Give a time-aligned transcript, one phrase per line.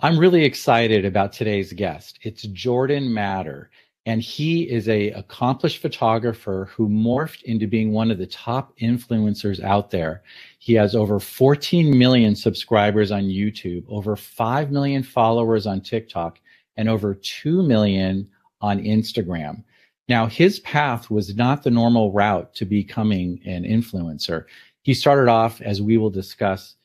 [0.00, 2.18] I'm really excited about today's guest.
[2.22, 3.70] It's Jordan Matter,
[4.06, 9.60] and he is a accomplished photographer who morphed into being one of the top influencers
[9.62, 10.22] out there.
[10.60, 16.38] He has over 14 million subscribers on YouTube, over 5 million followers on TikTok,
[16.76, 18.28] and over 2 million
[18.60, 19.64] on Instagram.
[20.08, 24.44] Now, his path was not the normal route to becoming an influencer.
[24.82, 26.76] He started off, as we will discuss,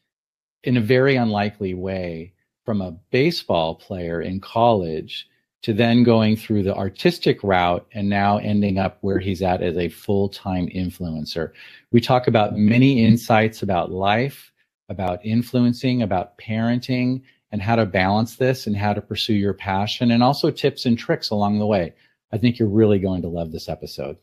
[0.63, 2.33] in a very unlikely way
[2.67, 5.25] from a baseball player in college
[5.61, 9.77] to then going through the artistic route and now ending up where he's at as
[9.77, 11.51] a full time influencer.
[11.93, 14.51] We talk about many insights about life,
[14.89, 17.21] about influencing, about parenting,
[17.53, 20.99] and how to balance this and how to pursue your passion, and also tips and
[20.99, 21.93] tricks along the way.
[22.33, 24.17] I think you're really going to love this episode.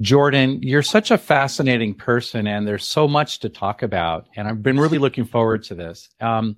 [0.00, 4.28] Jordan, you're such a fascinating person, and there's so much to talk about.
[4.34, 6.08] And I've been really looking forward to this.
[6.20, 6.56] Um,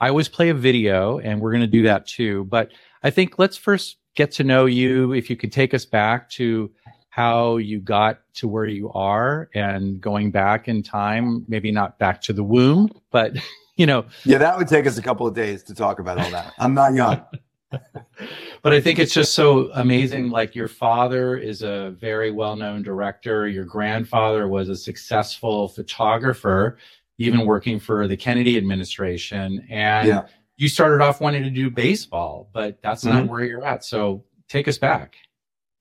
[0.00, 2.44] I always play a video, and we're going to do that too.
[2.44, 2.72] But
[3.02, 5.12] I think let's first get to know you.
[5.12, 6.70] If you could take us back to
[7.10, 12.22] how you got to where you are and going back in time, maybe not back
[12.22, 13.36] to the womb, but
[13.76, 14.06] you know.
[14.24, 16.54] Yeah, that would take us a couple of days to talk about all that.
[16.58, 17.22] I'm not young.
[18.62, 20.30] but I think it's just so amazing.
[20.30, 26.78] Like your father is a very well known director, your grandfather was a successful photographer,
[27.20, 29.66] even working for the Kennedy administration.
[29.68, 30.26] And yeah.
[30.56, 33.18] you started off wanting to do baseball, but that's mm-hmm.
[33.18, 33.84] not where you're at.
[33.84, 35.16] So take us back.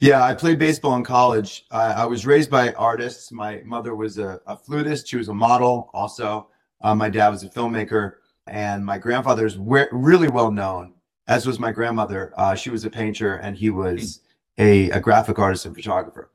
[0.01, 1.65] Yeah, I played baseball in college.
[1.71, 3.31] I was raised by artists.
[3.31, 5.07] My mother was a, a flutist.
[5.07, 6.49] She was a model also.
[6.81, 8.15] Uh, my dad was a filmmaker.
[8.47, 10.93] And my grandfather is re- really well known
[11.27, 12.33] as was my grandmother.
[12.35, 14.21] Uh, she was a painter and he was
[14.57, 16.31] a, a graphic artist and photographer.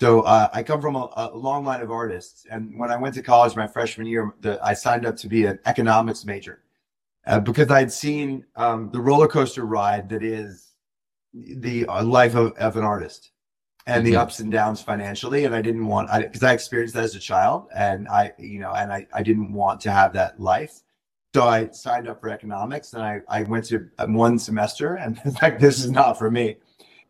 [0.00, 2.46] So uh, I come from a, a, long line of artists.
[2.50, 5.46] And when I went to college my freshman year, the, I signed up to be
[5.46, 6.62] an economics major
[7.26, 10.74] uh, because I'd seen um, the roller coaster ride that is
[11.32, 13.30] the uh, life of, of, an artist
[13.86, 14.12] and mm-hmm.
[14.12, 15.44] the ups and downs financially.
[15.44, 18.60] And I didn't want, because I, I, experienced that as a child and I, you
[18.60, 20.80] know, and I, I didn't want to have that life.
[21.34, 25.18] So I signed up for economics and I, I went to um, one semester and
[25.42, 26.56] like, this is not for me.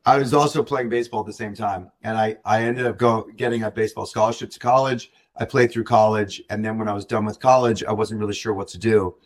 [0.07, 1.91] I was also playing baseball at the same time.
[2.03, 5.11] And I, I ended up go, getting a baseball scholarship to college.
[5.37, 6.41] I played through college.
[6.49, 9.17] And then when I was done with college, I wasn't really sure what to do.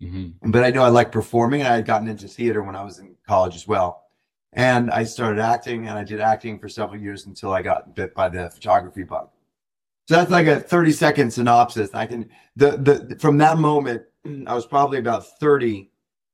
[0.00, 0.52] Mm-hmm.
[0.52, 3.00] But I know I like performing and I had gotten into theater when I was
[3.00, 4.04] in college as well.
[4.52, 8.14] And I started acting and I did acting for several years until I got bit
[8.14, 9.30] by the photography bug.
[10.06, 11.90] So that's like a 30 second synopsis.
[11.92, 14.02] I can, the, the, from that moment,
[14.46, 15.90] I was probably about 30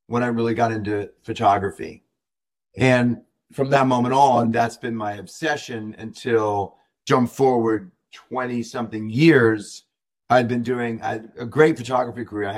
[0.09, 2.05] when I really got into photography.
[2.77, 3.23] And
[3.55, 6.77] from that moment on, that's been my obsession until
[7.07, 9.85] jump forward 20 something years.
[10.31, 12.49] I'd been doing a great photography career.
[12.49, 12.53] I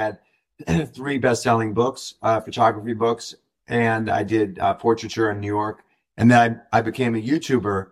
[0.66, 3.34] had three best selling books, uh, photography books,
[3.68, 5.82] and I did uh, portraiture in New York.
[6.16, 7.88] And then I, I became a YouTuber.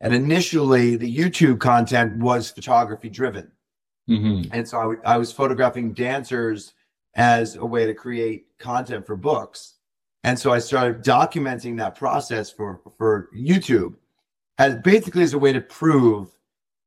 [0.00, 3.50] And initially, the YouTube content was photography driven.
[4.08, 4.54] Mm-hmm.
[4.54, 6.72] And so I, I was photographing dancers
[7.14, 9.74] as a way to create content for books.
[10.24, 13.94] And so I started documenting that process for, for YouTube
[14.58, 16.28] as basically as a way to prove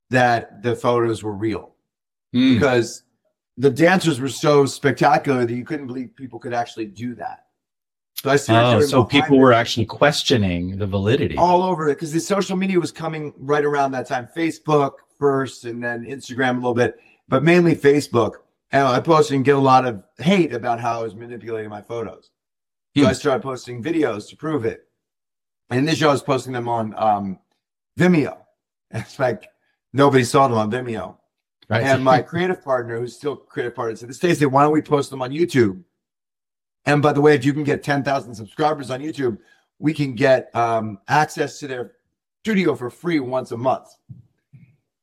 [0.09, 1.73] that the photos were real
[2.35, 2.53] mm.
[2.53, 3.03] because
[3.57, 7.45] the dancers were so spectacular that you couldn't believe people could actually do that.
[8.15, 8.83] So I started.
[8.83, 12.79] Oh, so people were actually questioning the validity all over it because the social media
[12.79, 14.27] was coming right around that time.
[14.35, 18.33] Facebook first, and then Instagram a little bit, but mainly Facebook.
[18.71, 21.81] And I posted and get a lot of hate about how I was manipulating my
[21.81, 22.29] photos.
[22.95, 23.07] So hmm.
[23.07, 24.87] I started posting videos to prove it.
[25.69, 27.39] And this show I was posting them on um,
[27.99, 28.37] Vimeo.
[28.93, 29.47] It's like
[29.93, 31.15] nobody saw them on Vimeo.
[31.69, 31.83] Right.
[31.83, 35.21] And my creative partner, who's still creative partner, said, Stacey, why don't we post them
[35.21, 35.81] on YouTube?
[36.85, 39.37] And by the way, if you can get 10,000 subscribers on YouTube,
[39.79, 41.93] we can get um, access to their
[42.43, 43.87] studio for free once a month.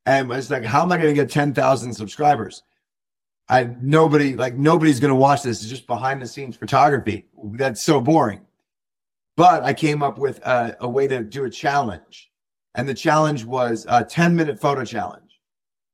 [0.04, 2.62] And it's like, how am I going to get 10,000 subscribers?
[3.48, 5.60] I nobody like nobody's gonna watch this.
[5.60, 7.26] It's just behind the scenes photography.
[7.52, 8.40] That's so boring.
[9.36, 12.30] But I came up with a, a way to do a challenge,
[12.74, 15.40] and the challenge was a 10 minute photo challenge,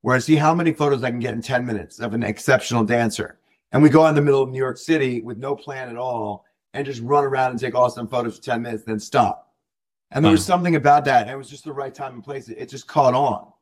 [0.01, 2.85] where I see how many photos I can get in 10 minutes of an exceptional
[2.85, 3.39] dancer.
[3.73, 5.97] And we go out in the middle of New York City with no plan at
[5.97, 9.55] all, and just run around and take awesome photos for 10 minutes, then stop.
[10.11, 11.23] And there was something about that.
[11.23, 12.49] And it was just the right time and place.
[12.49, 13.53] It just caught on.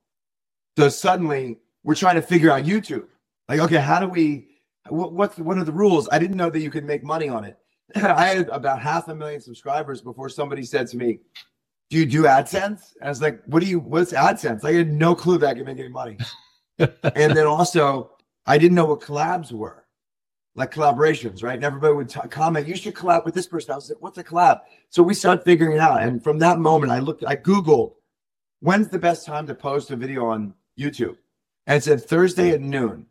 [0.76, 3.06] So suddenly we're trying to figure out YouTube.
[3.48, 4.48] Like, okay, how do we?
[4.88, 6.08] What, what's what are the rules?
[6.10, 7.58] I didn't know that you could make money on it.
[7.96, 11.20] I had about half a million subscribers before somebody said to me,
[11.90, 13.78] "Do you do AdSense?" And I was like, "What do you?
[13.80, 16.18] What's AdSense?" I had no clue that I could make any money.
[16.78, 18.12] and then also,
[18.46, 19.84] I didn't know what collabs were.
[20.54, 21.54] like collaborations, right?
[21.54, 23.72] And everybody would t- comment, you should collab with this person.
[23.72, 24.60] I was like, what's a collab?
[24.90, 26.02] So we started figuring it out.
[26.02, 27.94] And from that moment, I looked, I Googled,
[28.60, 31.16] when's the best time to post a video on YouTube?
[31.66, 33.06] And it said Thursday at noon.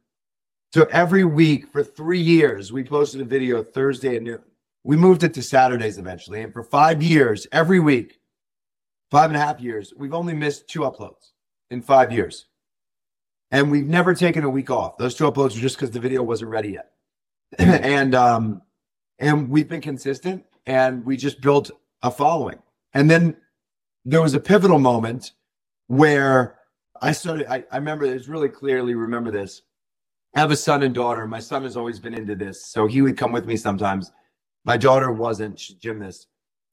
[0.73, 4.41] So every week for three years, we posted a video Thursday at noon.
[4.85, 6.41] We moved it to Saturdays eventually.
[6.41, 8.21] And for five years, every week,
[9.09, 11.31] five and a half years, we've only missed two uploads
[11.71, 12.45] in five years.
[13.51, 14.97] And we've never taken a week off.
[14.97, 16.91] Those two uploads were just because the video wasn't ready yet.
[17.59, 18.61] and um,
[19.19, 21.69] and we've been consistent and we just built
[22.01, 22.59] a following.
[22.93, 23.35] And then
[24.05, 25.33] there was a pivotal moment
[25.87, 26.59] where
[27.01, 29.63] I started, I, I remember this really clearly remember this.
[30.35, 31.27] I have a son and daughter.
[31.27, 32.65] My son has always been into this.
[32.65, 34.11] So he would come with me sometimes.
[34.63, 36.27] My daughter wasn't, she's gymnast.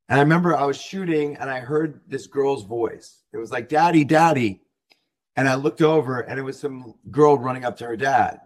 [0.08, 3.24] And I remember I was shooting and I heard this girl's voice.
[3.32, 4.62] It was like, Daddy, Daddy.
[5.36, 8.40] And I looked over and it was some girl running up to her dad.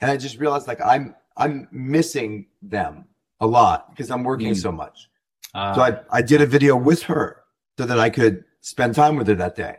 [0.00, 3.06] And I just realized like I'm I'm missing them
[3.40, 4.56] a lot because I'm working mm.
[4.56, 5.08] so much.
[5.54, 7.42] Uh, so I, I did a video with her
[7.78, 9.76] so that I could spend time with her that day.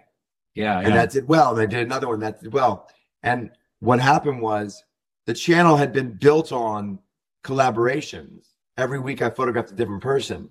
[0.53, 0.79] Yeah.
[0.79, 1.51] And that did well.
[1.51, 2.89] And I did another one that did well.
[3.23, 3.51] And
[3.85, 4.83] what happened was
[5.25, 6.99] the channel had been built on
[7.43, 8.47] collaborations.
[8.77, 10.49] Every week I photographed a different person.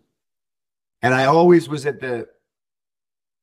[1.02, 2.28] And I always was at the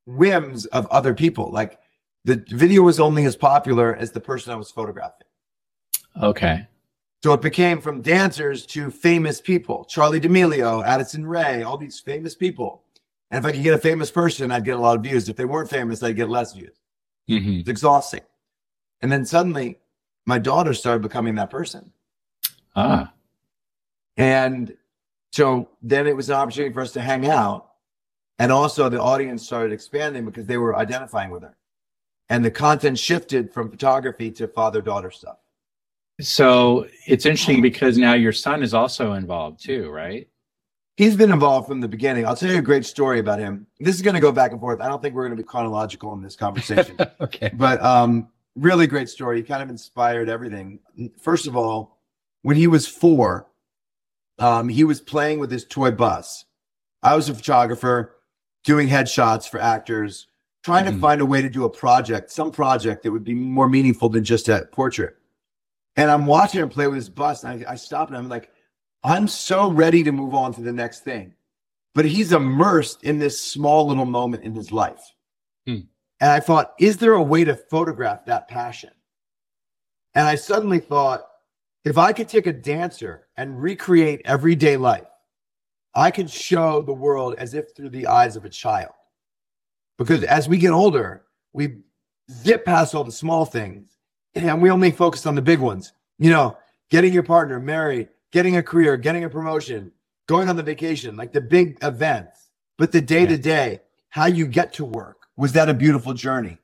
[0.05, 1.51] whims of other people.
[1.51, 1.79] Like
[2.23, 5.27] the video was only as popular as the person I was photographing.
[6.21, 6.67] Okay.
[7.23, 12.33] So it became from dancers to famous people Charli D'Amelio, Addison Rae, all these famous
[12.33, 12.83] people.
[13.29, 15.29] And if I could get a famous person, I'd get a lot of views.
[15.29, 16.79] If they weren't famous, I'd get less views.
[17.29, 17.59] Mm-hmm.
[17.59, 18.21] It's exhausting.
[19.01, 19.77] And then suddenly,
[20.25, 21.91] my daughter started becoming that person.
[22.75, 23.13] Ah.
[24.17, 24.75] And
[25.31, 27.67] so then it was an opportunity for us to hang out.
[28.39, 31.55] And also the audience started expanding because they were identifying with her.
[32.29, 35.37] And the content shifted from photography to father daughter stuff.
[36.19, 40.27] So it's interesting because now your son is also involved too, right?
[40.97, 42.25] He's been involved from the beginning.
[42.25, 43.65] I'll tell you a great story about him.
[43.79, 44.81] This is going to go back and forth.
[44.81, 46.95] I don't think we're going to be chronological in this conversation.
[47.21, 47.49] okay.
[47.53, 49.37] But um, really great story.
[49.37, 50.79] He kind of inspired everything.
[51.21, 51.99] First of all,
[52.41, 53.47] when he was four,
[54.39, 56.45] um, he was playing with his toy bus.
[57.03, 58.15] I was a photographer
[58.63, 60.27] doing headshots for actors,
[60.63, 60.95] trying mm-hmm.
[60.95, 64.09] to find a way to do a project, some project that would be more meaningful
[64.09, 65.15] than just a portrait.
[65.95, 67.43] And I'm watching him play with his bus.
[67.43, 68.51] And I, I stop and I'm like,
[69.03, 71.33] I'm so ready to move on to the next thing.
[71.93, 75.13] But he's immersed in this small little moment in his life.
[76.21, 78.91] And I thought, is there a way to photograph that passion?
[80.13, 81.25] And I suddenly thought,
[81.83, 85.07] if I could take a dancer and recreate everyday life,
[85.95, 88.93] I could show the world as if through the eyes of a child.
[89.97, 91.23] Because as we get older,
[91.53, 91.79] we
[92.31, 93.97] zip past all the small things
[94.35, 95.91] and we only focus on the big ones.
[96.19, 96.57] You know,
[96.91, 99.91] getting your partner married, getting a career, getting a promotion,
[100.27, 102.51] going on the vacation, like the big events.
[102.77, 106.59] But the day to day, how you get to work, was that a beautiful journey?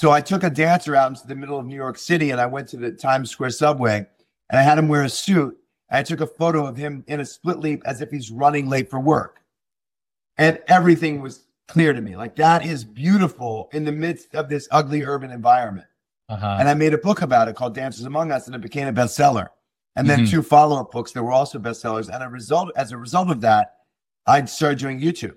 [0.00, 2.46] So I took a dancer out into the middle of New York City and I
[2.46, 4.04] went to the Times Square subway
[4.50, 5.56] and I had him wear a suit.
[5.88, 8.68] And I took a photo of him in a split leap as if he's running
[8.68, 9.38] late for work.
[10.36, 12.16] And everything was clear to me.
[12.16, 15.86] Like that is beautiful in the midst of this ugly urban environment.
[16.28, 16.56] Uh-huh.
[16.58, 18.92] And I made a book about it called Dancers Among Us, and it became a
[18.92, 19.50] bestseller.
[19.94, 20.30] And then mm-hmm.
[20.30, 22.12] two follow-up books that were also bestsellers.
[22.12, 23.74] And a result, as a result of that,
[24.26, 25.36] I started doing YouTube.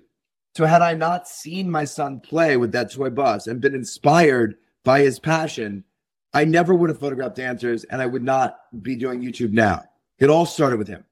[0.56, 4.56] So had I not seen my son play with that toy bus and been inspired
[4.84, 5.84] by his passion,
[6.32, 9.84] I never would have photographed dancers and I would not be doing YouTube now.
[10.18, 11.04] It all started with him.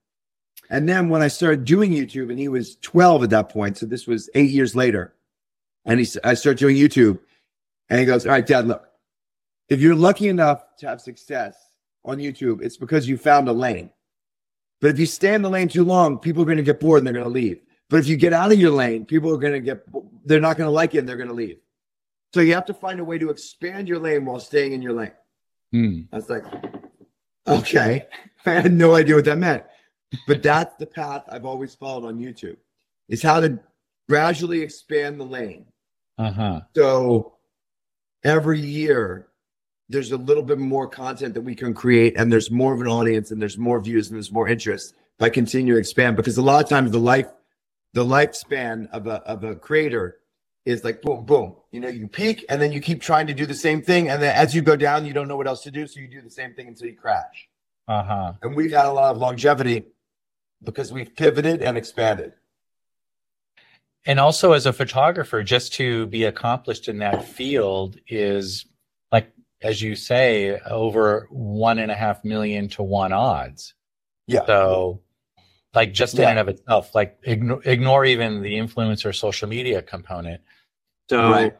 [0.70, 3.84] And then when I started doing YouTube and he was 12 at that point, so
[3.84, 5.14] this was eight years later,
[5.84, 7.18] and he, I started doing YouTube
[7.90, 8.88] and he goes, all right, dad, look,
[9.68, 11.54] if you're lucky enough to have success
[12.02, 13.90] on YouTube, it's because you found a lane.
[14.80, 17.00] But if you stay in the lane too long, people are going to get bored
[17.00, 17.60] and they're going to leave.
[17.90, 19.86] But if you get out of your lane, people are going to get,
[20.24, 21.58] they're not going to like it and they're going to leave.
[22.32, 24.92] So you have to find a way to expand your lane while staying in your
[24.92, 25.12] lane.
[26.12, 26.44] I was like,
[27.46, 28.06] okay.
[28.46, 29.64] I had no idea what that meant.
[30.26, 32.56] But that's the path I've always followed on YouTube
[33.08, 33.58] is how to
[34.08, 35.66] gradually expand the lane.
[36.18, 36.60] Uh-huh.
[36.74, 37.34] So
[38.22, 39.28] every year
[39.88, 42.86] there's a little bit more content that we can create and there's more of an
[42.86, 46.42] audience and there's more views and there's more interest by continue to expand because a
[46.42, 47.28] lot of times the life
[47.94, 50.18] the lifespan of a of a creator
[50.66, 53.46] is like boom boom you know you peak and then you keep trying to do
[53.46, 54.10] the same thing.
[54.10, 55.86] And then as you go down you don't know what else to do.
[55.86, 57.48] So you do the same thing until you crash.
[57.88, 58.34] Uh-huh.
[58.42, 59.84] And we've had a lot of longevity
[60.62, 62.32] because we've pivoted and expanded.
[64.06, 68.66] And also as a photographer just to be accomplished in that field is
[69.10, 69.30] like,
[69.62, 73.74] as you say, over one and a half million to one odds.
[74.26, 74.44] Yeah.
[74.46, 75.00] So,
[75.74, 76.30] like, just in Yeah.
[76.30, 80.40] and of itself, like, ignore, ignore even the influencer social media component.
[81.10, 81.56] So, Right.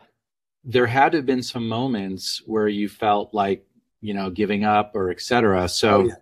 [0.62, 3.66] there had to have been some moments where you felt like,
[4.00, 5.68] you know, giving up or etc.
[5.68, 6.14] So, Oh, yeah.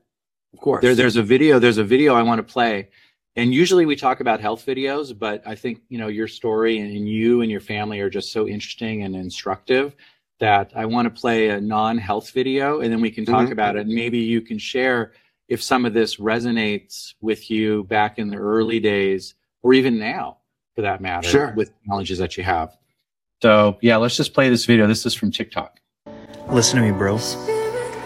[0.55, 0.83] Of course.
[0.83, 1.59] there, there's a video.
[1.59, 2.91] There's a video I want to play,
[3.37, 6.95] and usually we talk about health videos, but I think you know your story and,
[6.95, 9.97] and you and your family are just so interesting and instructive
[10.41, 13.53] that I want to play a non-health video, and then we can talk Mhm.
[13.53, 13.87] about it.
[13.87, 15.13] And maybe you can share
[15.49, 20.39] if some of this resonates with you back in the early days, or even now,
[20.75, 21.53] for that matter, Sure.
[21.57, 22.77] with challenges that you have.
[23.43, 24.87] So yeah, let's just play this video.
[24.87, 25.79] This is from TikTok.
[26.49, 27.17] Listen to me, bro.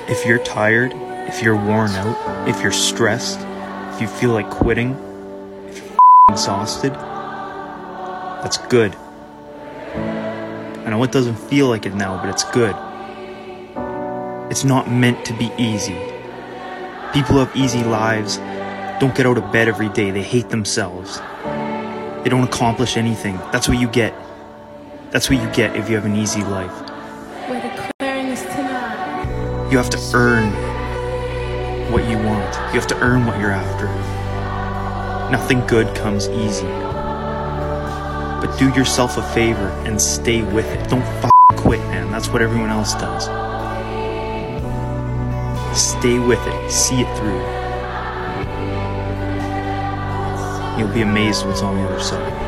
[0.09, 0.93] If you're tired,
[1.29, 3.41] if you're worn out, if you're stressed,
[3.95, 4.93] if you feel like quitting,
[5.69, 5.97] if you're
[6.31, 6.93] exhausted,
[8.43, 8.95] that's good.
[9.95, 12.75] I know it doesn't feel like it now, but it's good.
[14.51, 15.97] It's not meant to be easy.
[17.17, 18.37] People who have easy lives
[19.01, 21.19] don't get out of bed every day, they hate themselves.
[22.23, 23.39] They don't accomplish anything.
[23.53, 24.13] That's what you get.
[25.13, 26.79] That's what you get if you have an easy life.
[27.49, 29.69] We're declaring this tonight.
[29.73, 30.53] You have to earn
[31.91, 32.55] what you want.
[32.75, 33.87] You have to earn what you're after.
[35.33, 36.67] Nothing good comes easy.
[36.67, 40.91] But do yourself a favor and stay with it.
[40.91, 42.11] Don't f- quit, man.
[42.11, 43.46] That's what everyone else does.
[45.77, 46.71] Stay with it.
[46.71, 47.39] See it through.
[50.79, 52.43] You'll be amazed what's on the other side.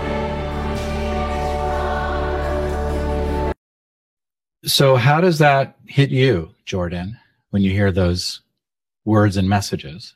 [4.65, 7.19] So how does that hit you, Jordan,
[7.51, 8.41] when you hear those
[9.05, 10.15] words and messages?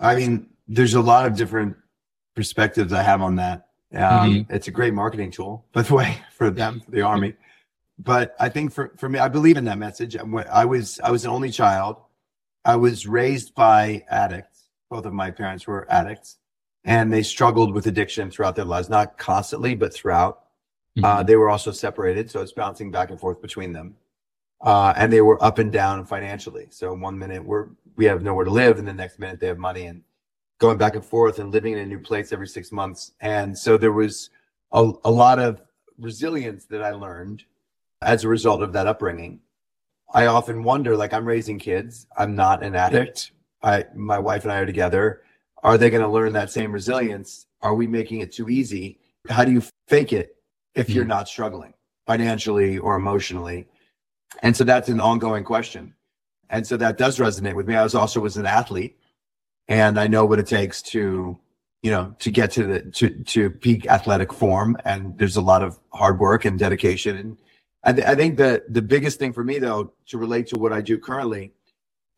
[0.00, 1.76] I mean, there's a lot of different
[2.34, 3.68] perspectives I have on that.
[3.94, 7.34] Um, It's a great marketing tool, by the way, for them, for the army.
[7.98, 10.16] But I think for, for me, I believe in that message.
[10.16, 11.96] I'm- was I was an only child.
[12.64, 14.68] I was raised by addicts.
[14.90, 16.38] Both of my parents were addicts,
[16.84, 20.44] and they struggled with addiction throughout their lives, not constantly, but throughout.
[21.02, 23.96] Uh, they were also separated, so it's bouncing back and forth between them.
[24.60, 26.66] Uh, and they were up and down financially.
[26.70, 29.58] So one minute we're we have nowhere to live, and the next minute they have
[29.58, 30.02] money, and
[30.58, 33.12] going back and forth and living in a new place every six months.
[33.20, 34.30] And so there was
[34.72, 35.60] a, a lot of
[35.98, 37.44] resilience that I learned
[38.04, 39.40] as a result of that upbringing.
[40.14, 43.32] I often wonder, like I'm raising kids, I'm not an addict.
[43.62, 45.22] I, my wife and I are together.
[45.62, 47.46] Are they going to learn that same resilience?
[47.62, 48.98] Are we making it too easy?
[49.28, 50.36] How do you fake it
[50.74, 51.10] if you're hmm.
[51.10, 51.72] not struggling
[52.06, 53.68] financially or emotionally?
[54.42, 55.94] And so that's an ongoing question.
[56.50, 57.76] And so that does resonate with me.
[57.76, 58.98] I was also was an athlete
[59.68, 61.38] and I know what it takes to,
[61.82, 64.76] you know, to get to the to to peak athletic form.
[64.84, 67.16] And there's a lot of hard work and dedication.
[67.16, 67.38] And
[67.84, 70.72] I, th- I think that the biggest thing for me, though, to relate to what
[70.72, 71.52] I do currently,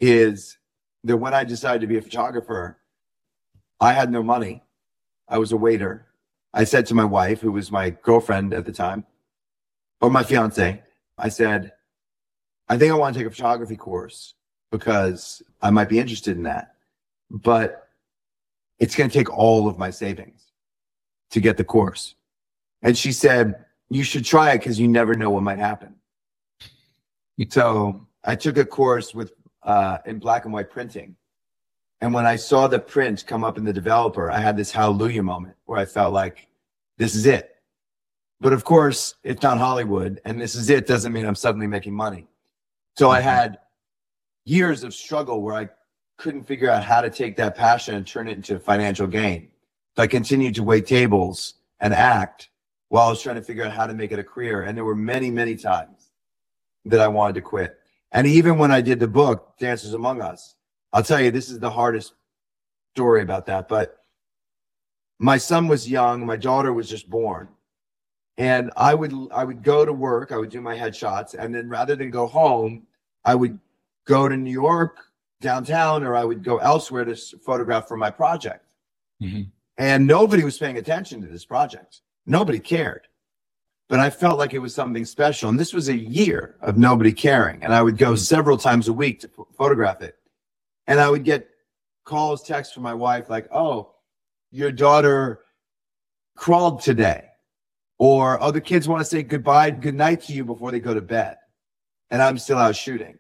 [0.01, 0.59] is
[1.05, 2.79] that when I decided to be a photographer,
[3.81, 4.63] I had no money.
[5.29, 6.07] I was a waiter.
[6.53, 9.05] I said to my wife, who was my girlfriend at the time,
[10.01, 10.83] or my fiance,
[11.17, 11.73] I said,
[12.69, 14.35] I think I want to take a photography course
[14.71, 16.75] because I might be interested in that
[17.31, 17.89] but
[18.79, 20.53] it's going to take all of my savings
[21.31, 22.15] to get the course.
[22.83, 25.95] And she said, you should try it because you never know what might happen.
[27.49, 31.17] so I took a course with, uh, in black and white printing.
[32.01, 35.23] And when I saw the print come up in the developer, I had this hallelujah
[35.23, 36.49] moment where I felt like
[36.99, 37.57] this is it.
[38.41, 41.95] But of course, it's not Hollywood and this is it doesn't mean I'm suddenly making
[41.95, 42.27] money.
[42.97, 43.59] So I had
[44.45, 45.69] years of struggle where I
[46.17, 49.49] couldn't figure out how to take that passion and turn it into financial gain.
[49.97, 52.51] So I continued to wait tables and act
[52.95, 54.63] while I was trying to figure out how to make it a career.
[54.63, 56.13] And there were many, many times
[56.85, 57.77] that I wanted to quit.
[58.13, 60.55] And even when I did the book, Dancers Among Us,
[60.93, 62.15] I'll tell you, this is the hardest
[62.95, 63.67] story about that.
[63.67, 63.99] But
[65.19, 67.49] my son was young, my daughter was just born.
[68.39, 71.69] And I would I would go to work, I would do my headshots, and then
[71.69, 72.87] rather than go home,
[73.25, 73.59] I would
[74.05, 74.99] go to New York
[75.41, 78.65] downtown or I would go elsewhere to photograph for my project.
[79.21, 79.51] Mhm.
[79.79, 82.03] And nobody was paying attention to this project.
[82.27, 83.07] Nobody cared.
[83.89, 85.51] But I felt like it was something special.
[85.51, 87.63] And this was a year of nobody caring.
[87.63, 90.17] And I would go several times a week to ph- photograph it.
[90.87, 91.49] And I would get
[92.05, 93.93] calls, texts from my wife like, oh,
[94.51, 95.41] your daughter
[96.37, 97.27] crawled today.
[97.99, 100.95] Or, oh, the kids want to say goodbye, good night to you before they go
[100.95, 101.37] to bed.
[102.11, 103.19] And I'm still out shooting.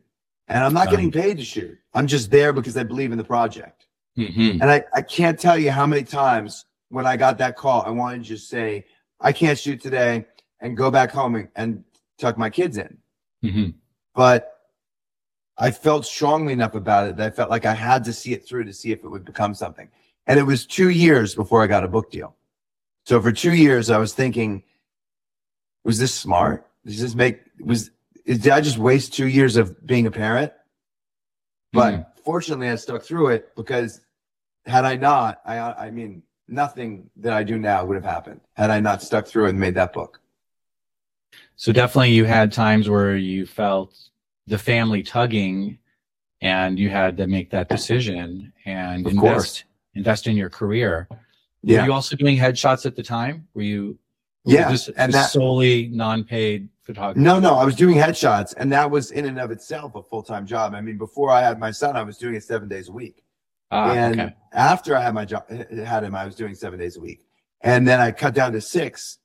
[0.49, 1.79] And I'm not Um, getting paid to shoot.
[1.95, 3.87] I'm just there because I believe in the project.
[4.17, 4.61] Mhm.
[4.61, 7.91] And I, I can't tell you how many times when I got that call, I
[7.91, 8.87] wanted to just say,
[9.21, 10.27] I can't shoot today
[10.61, 11.85] and go back home and, and
[12.19, 12.99] tuck my kids in.
[13.43, 13.75] Mhm.
[14.15, 14.51] But
[15.57, 18.47] I felt strongly enough about it that I felt like I had to see it
[18.47, 19.89] through to see if it would become something.
[20.27, 22.35] And it was two years before I got a book deal.
[23.05, 24.63] So for two years, I was thinking,
[25.85, 26.67] was this smart?
[26.85, 27.91] Does this make, was,
[28.27, 30.53] did I just waste two years of being a parent?
[31.73, 32.23] But mm-hmm.
[32.25, 34.01] fortunately, I stuck through it because
[34.65, 38.71] had I not, I, I mean, nothing that I do now would have happened had
[38.71, 40.21] I not stuck through and made that book.
[41.57, 43.97] So definitely you had times where you felt
[44.47, 45.79] the family tugging
[46.41, 49.65] and you had to make that decision and of invest course.
[49.95, 51.09] invest in your career.
[51.63, 51.81] Yeah.
[51.81, 53.49] Were you also doing headshots at the time?
[53.55, 53.99] Were you
[54.45, 57.21] yeah, just, and just that solely non-paid photography?
[57.21, 60.23] No, no, I was doing headshots, and that was in and of itself a full
[60.23, 60.75] time job.
[60.75, 63.25] I mean, before I had my son, I was doing it seven days a week,
[63.71, 64.35] Ah, and okay.
[64.53, 67.21] after I had my job, had him, I was doing seven days a week,
[67.63, 69.19] and then I cut down to six.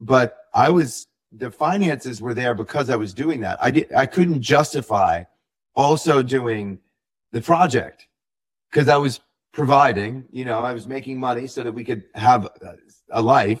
[0.00, 3.58] But I was the finances were there because I was doing that.
[3.60, 5.24] I did I couldn't justify
[5.74, 6.78] also doing
[7.32, 8.08] the project
[8.70, 9.20] because I was
[9.52, 10.24] providing.
[10.30, 12.48] You know, I was making money so that we could have
[13.10, 13.60] a life,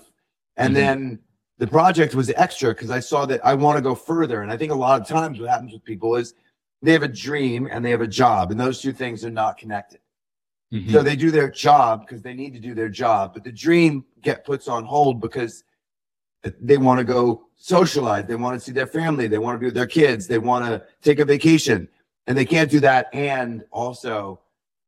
[0.56, 0.76] and Mhm.
[0.76, 1.18] then
[1.58, 4.42] the project was extra because I saw that I want to go further.
[4.42, 6.34] And I think a lot of times what happens with people is
[6.82, 9.58] they have a dream and they have a job, and those two things are not
[9.58, 9.98] connected.
[10.72, 10.92] Mhm.
[10.92, 14.04] So they do their job because they need to do their job, but the dream
[14.20, 15.64] get puts on hold because
[16.60, 19.66] they want to go socialize, they want to see their family, they want to be
[19.66, 21.88] with their kids, they want to take a vacation,
[22.26, 24.40] and they can't do that and also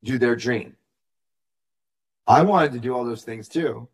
[0.05, 0.77] do their dream.
[2.27, 3.89] I wanted to do all those things too,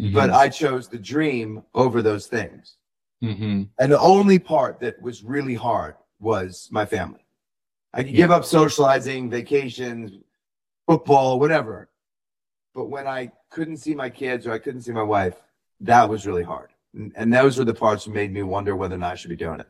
[0.00, 0.14] Mhm.
[0.14, 2.76] but I chose the dream over those things.
[3.22, 3.68] Mhm.
[3.78, 7.26] And the only part that was really hard was my family.
[7.92, 10.12] I could give up socializing, vacations,
[10.98, 11.90] football, whatever.
[12.74, 15.34] But when I couldn't see my kids or I couldn't see my wife,
[15.80, 16.70] that was really hard.
[16.94, 19.30] And, and those were the parts that made me wonder whether or not I should
[19.30, 19.66] be doing it.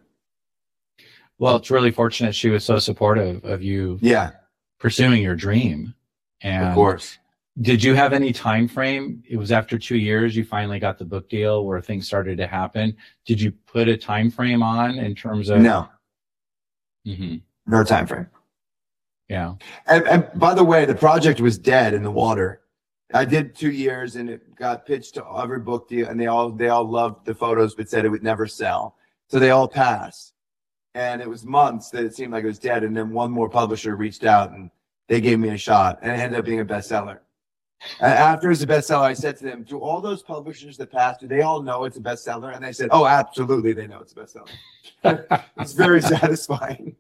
[1.39, 4.31] Well, it's really fortunate she was so supportive of you Yeah,
[4.79, 5.95] pursuing your dream.
[6.41, 7.19] And of course.
[7.61, 9.25] Did you have any time frame?
[9.29, 12.47] It was after two years you finally got the book deal where things started to
[12.47, 12.97] happen.
[13.27, 15.89] Did you put a time frame on in terms of No,
[17.07, 17.37] Mm-hmm.
[17.67, 18.29] no time frame.
[19.29, 19.55] Yeah.
[19.87, 22.63] And, and by the way, the project was dead in the water.
[23.13, 26.51] I did two years and it got pitched to every book deal and they all
[26.51, 28.97] they all loved the photos but said it would never sell.
[29.29, 30.35] So they all passed.
[30.95, 32.85] And it was months that it seemed like it was dead.
[32.85, 34.71] And then one more publisher reached out and
[35.09, 37.21] they gave me a shot and it ended up being a bestseller.
[38.01, 41.21] And after it's a bestseller, I said to them, Do all those publishers that passed,
[41.21, 42.55] do they all know it's a bestseller?
[42.55, 45.43] And they said, Oh, absolutely, they know it's a bestseller.
[45.59, 46.97] it's very satisfying.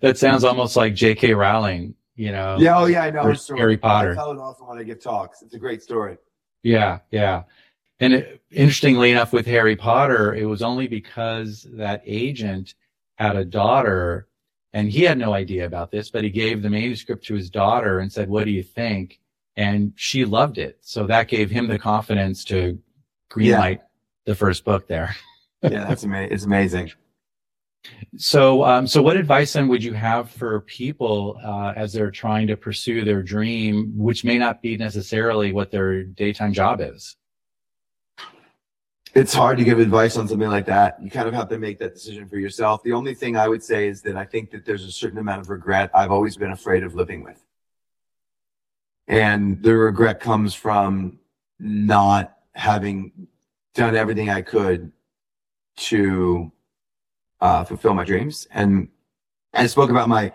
[0.00, 1.34] That sounds almost like J.K.
[1.34, 2.56] Rowling, you know?
[2.58, 3.22] Yeah, oh yeah, I know.
[3.22, 3.60] Her story.
[3.60, 4.12] Harry Potter.
[4.12, 5.42] I tell it often when I give talks.
[5.42, 6.16] It's a great story.
[6.62, 7.42] Yeah, yeah.
[8.00, 12.74] And it, interestingly enough, with Harry Potter, it was only because that agent
[13.16, 14.26] had a daughter
[14.72, 17.98] and he had no idea about this, but he gave the manuscript to his daughter
[17.98, 19.20] and said, What do you think?
[19.56, 20.78] And she loved it.
[20.80, 22.78] So that gave him the confidence to
[23.30, 23.80] greenlight
[24.24, 25.14] the first book there.
[25.62, 26.32] Yeah, that's amazing.
[26.32, 26.92] It's amazing.
[28.16, 32.46] So, um, so what advice then would you have for people uh, as they're trying
[32.48, 37.16] to pursue their dream, which may not be necessarily what their daytime job is?
[39.14, 41.02] It's hard to give advice on something like that.
[41.02, 42.82] You kind of have to make that decision for yourself.
[42.84, 45.40] The only thing I would say is that I think that there's a certain amount
[45.40, 47.42] of regret I've always been afraid of living with.
[49.08, 51.18] And the regret comes from
[51.58, 53.26] not having
[53.74, 54.92] done everything I could
[55.76, 56.52] to
[57.40, 58.46] uh, fulfill my dreams.
[58.52, 58.88] And
[59.54, 60.32] I spoke about my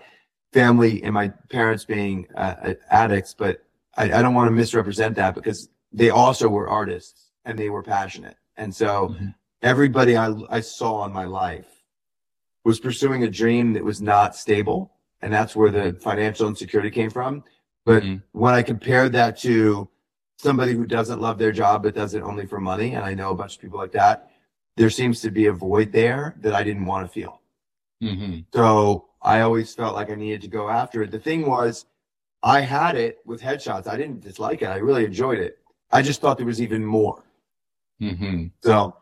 [0.54, 3.63] family and my parents being uh, addicts, but
[3.98, 7.84] I, I don't want to misrepresent that because they also were artists and they were
[7.84, 8.38] passionate.
[8.58, 9.36] And so Mhm.
[9.62, 11.68] everybody I, I saw in my life
[12.63, 14.91] was pursuing a dream that was not stable.
[15.22, 17.44] And that's where the financial insecurity came from.
[17.86, 18.24] But Mhm.
[18.32, 19.89] when I compared that to
[20.38, 23.32] somebody who doesn't love their job, but does it only for money, and I know
[23.32, 24.30] a bunch of people like that,
[24.78, 27.42] there seems to be a void there that I didn't want to feel.
[28.04, 28.40] Mm-hmm.
[28.54, 31.12] So I always felt like I needed to go after it.
[31.12, 31.86] The thing was,
[32.44, 33.88] I had it with headshots.
[33.88, 34.68] I didn't dislike it.
[34.68, 35.60] I really enjoyed it.
[35.92, 37.24] I just thought there was even more.
[38.02, 38.48] Mm-hmm.
[38.62, 38.98] So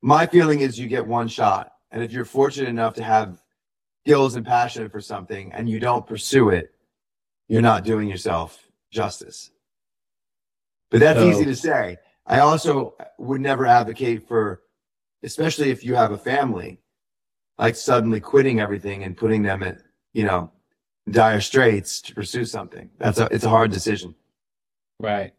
[0.00, 1.72] my feeling is you get one shot.
[1.90, 3.42] And if you're fortunate enough to have
[4.04, 6.72] skills and passion for something and you don't pursue it,
[7.48, 9.50] you're not doing yourself justice.
[10.90, 11.98] But that's So- easy to say.
[12.28, 14.62] I also would never advocate for,
[15.22, 16.80] especially if you have a family,
[17.58, 19.78] like suddenly quitting everything and putting them at,
[20.12, 20.50] you know,
[21.10, 22.90] dire straits to pursue something.
[22.98, 24.14] That's a, it's a hard decision.
[25.00, 25.32] Right.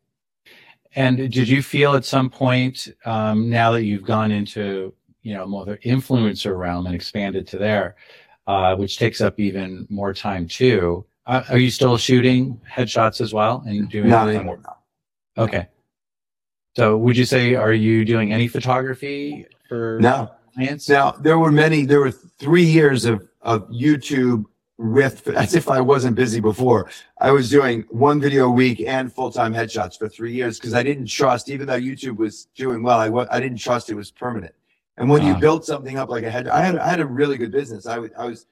[0.96, 5.46] And did you feel at some point, um, now that you've gone into, you know,
[5.46, 7.98] more the influencer realm and expanded to there,
[8.48, 11.06] uh, which takes up even more time too.
[11.26, 14.10] Uh, are you still shooting headshots as well and doing?
[14.10, 14.62] Not anymore.
[15.38, 15.68] Okay.
[16.78, 20.30] So would you say are you doing any photography for No.
[20.54, 20.88] clients?
[20.88, 21.86] Now there were many.
[21.86, 24.46] There were three years of of YouTube
[24.78, 26.88] with as if I wasn't busy before.
[27.20, 30.76] I was doing one video a week and full time headshots for three years because
[30.76, 34.12] I didn't trust, even though YouTube was doing well, I I didn't trust it was
[34.12, 34.54] permanent.
[34.98, 35.40] And when you Ah.
[35.40, 37.88] build something up like a head, I had I had a really good business.
[37.88, 38.46] I was I was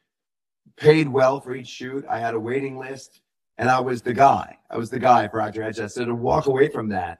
[0.77, 2.03] paid well for each shoot.
[2.09, 3.21] I had a waiting list,
[3.59, 4.57] and I was the guy.
[4.71, 5.91] I was the guy for Actor Headshots.
[5.91, 7.19] So to walk away from that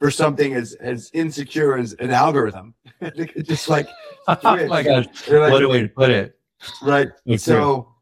[0.00, 2.74] for something as as insecure as an algorithm,
[3.42, 3.88] just like
[4.28, 5.06] oh my gosh.
[5.28, 6.38] like, What a way to put it.
[6.82, 7.08] right.
[7.36, 7.94] So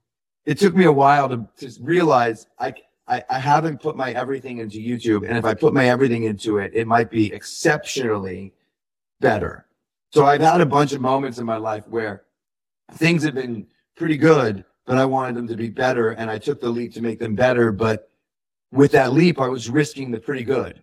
[0.44, 2.74] it took me a while to, to realize I,
[3.08, 6.58] I I haven't put my everything into YouTube, and if I put my everything into
[6.58, 8.52] it, it might be exceptionally
[9.20, 9.66] better.
[10.12, 12.22] So I've had a bunch of moments in my life where
[12.92, 16.60] things have been pretty good, but I wanted them to be better, and I took
[16.60, 17.72] the leap to make them better.
[17.72, 18.10] But
[18.72, 20.82] with that leap, I was risking the pretty good.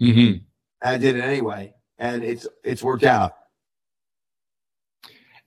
[0.00, 0.44] Mm-hmm.
[0.82, 3.36] Hmm I did it anyway, and it's it's worked out.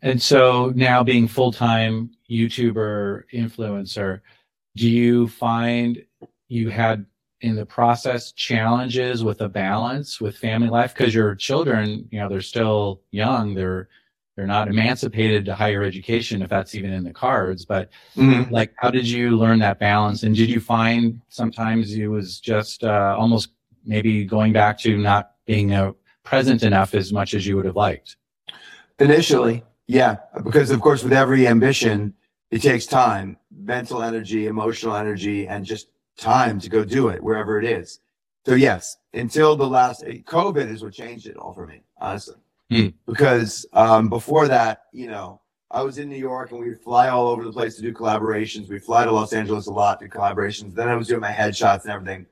[0.01, 4.21] And so now being full time YouTuber influencer,
[4.75, 6.03] do you find
[6.47, 7.05] you had
[7.41, 10.93] in the process challenges with a balance with family life?
[10.95, 13.53] Because your children, you know, they're still young.
[13.55, 13.89] They're
[14.35, 17.65] they're not emancipated to higher education if that's even in the cards.
[17.65, 17.89] But
[18.49, 20.23] like, how did you learn that balance?
[20.23, 23.49] And did you find sometimes it was just uh, almost
[23.89, 25.91] maybe going back to not being uh,
[26.23, 28.15] present enough as much as you would have liked?
[28.99, 32.13] Initially, yeah, because of course, with every ambition,
[32.51, 37.59] it takes time, mental energy, emotional energy, and just time to go do it wherever
[37.59, 37.99] it is.
[38.45, 42.35] So yes, until the last COVID is what changed it all for me, honestly.
[42.69, 42.87] Hmm.
[43.07, 47.09] Because um, before that, you know, I was in New York and we would fly
[47.09, 48.69] all over the place to do collaborations.
[48.69, 50.73] We fly to Los Angeles a lot to do collaborations.
[50.73, 52.25] Then I was doing my headshots and everything.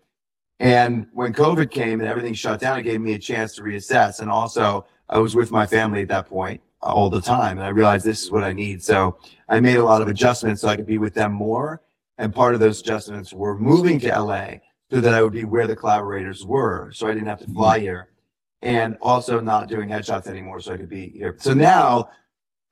[0.59, 4.21] And when COVID came and everything shut down, it gave me a chance to reassess.
[4.21, 7.57] And also, I was with my family at that point all the time.
[7.57, 8.83] And I realized this is what I need.
[8.83, 9.17] So
[9.49, 11.81] I made a lot of adjustments so I could be with them more.
[12.17, 14.55] And part of those adjustments were moving to LA
[14.89, 16.91] so that I would be where the collaborators were.
[16.91, 18.09] So I didn't have to fly here.
[18.63, 21.35] And also not doing headshots anymore so I could be here.
[21.39, 22.09] So now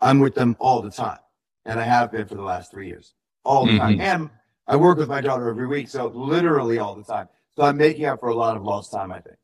[0.02, 1.20] I'm with them all the time.
[1.66, 3.14] And I have been for the last three years.
[3.44, 3.98] All the time.
[3.98, 4.02] Mhm.
[4.02, 4.30] And
[4.68, 5.88] I work with my daughter every week.
[5.88, 7.28] So literally all the time.
[7.56, 9.38] So I'm making up for a lot of lost time, I think.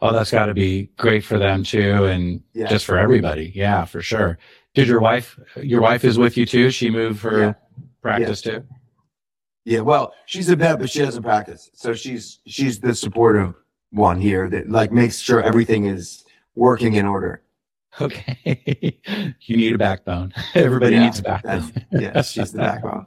[0.00, 2.66] Oh, that's got to be great for them too, and Yeah.
[2.68, 3.52] just for everybody.
[3.54, 4.38] Yeah, for sure.
[4.74, 5.38] Did your wife?
[5.56, 6.70] Your wife is with you too.
[6.70, 7.52] She moved her Yeah.
[8.00, 8.64] practice too.
[9.64, 11.70] Yeah, well, she's a vet, but she doesn't practice.
[11.74, 13.54] So she's she's the supportive
[13.90, 17.42] one here that like makes sure everything is working in order.
[18.00, 18.96] Okay,
[19.42, 20.32] you need a backbone.
[20.54, 21.72] Everybody Yeah, needs a backbone.
[21.90, 23.06] That's, yeah, she's the backbone.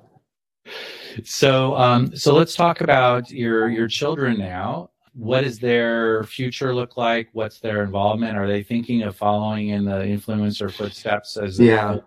[1.24, 4.90] So, um, so let's talk about your your children now.
[5.14, 7.30] What does their future look like?
[7.34, 8.38] What's their involvement?
[8.38, 11.98] Are they thinking of following in the influencer footsteps as a Yeah.